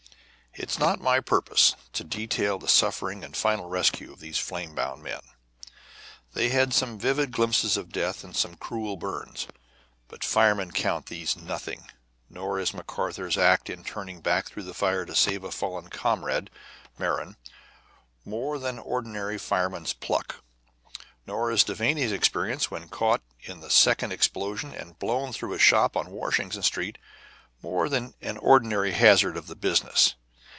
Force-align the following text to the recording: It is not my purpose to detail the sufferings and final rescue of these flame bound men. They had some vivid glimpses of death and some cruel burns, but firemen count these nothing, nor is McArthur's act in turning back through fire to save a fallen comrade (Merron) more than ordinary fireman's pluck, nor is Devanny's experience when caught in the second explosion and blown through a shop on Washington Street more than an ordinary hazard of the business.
It 0.53 0.69
is 0.69 0.77
not 0.77 0.99
my 0.99 1.21
purpose 1.21 1.75
to 1.93 2.03
detail 2.03 2.59
the 2.59 2.67
sufferings 2.67 3.23
and 3.23 3.37
final 3.37 3.69
rescue 3.69 4.11
of 4.11 4.19
these 4.19 4.37
flame 4.37 4.75
bound 4.75 5.01
men. 5.01 5.21
They 6.33 6.49
had 6.49 6.73
some 6.73 6.99
vivid 6.99 7.31
glimpses 7.31 7.77
of 7.77 7.93
death 7.93 8.25
and 8.25 8.35
some 8.35 8.55
cruel 8.55 8.97
burns, 8.97 9.47
but 10.09 10.25
firemen 10.25 10.71
count 10.71 11.05
these 11.05 11.37
nothing, 11.37 11.89
nor 12.29 12.59
is 12.59 12.73
McArthur's 12.73 13.37
act 13.37 13.69
in 13.69 13.85
turning 13.85 14.19
back 14.19 14.47
through 14.49 14.71
fire 14.73 15.05
to 15.05 15.15
save 15.15 15.45
a 15.45 15.53
fallen 15.53 15.89
comrade 15.89 16.49
(Merron) 16.99 17.37
more 18.25 18.59
than 18.59 18.77
ordinary 18.77 19.37
fireman's 19.37 19.93
pluck, 19.93 20.43
nor 21.25 21.49
is 21.49 21.63
Devanny's 21.63 22.11
experience 22.11 22.69
when 22.69 22.89
caught 22.89 23.21
in 23.39 23.61
the 23.61 23.69
second 23.69 24.11
explosion 24.11 24.75
and 24.75 24.99
blown 24.99 25.31
through 25.31 25.53
a 25.53 25.57
shop 25.59 25.95
on 25.95 26.11
Washington 26.11 26.61
Street 26.61 26.97
more 27.61 27.87
than 27.87 28.15
an 28.19 28.35
ordinary 28.37 28.91
hazard 28.91 29.37
of 29.37 29.47
the 29.47 29.55
business. 29.55 30.15